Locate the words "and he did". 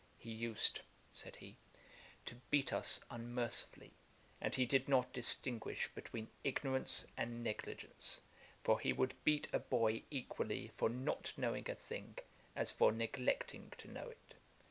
4.41-4.89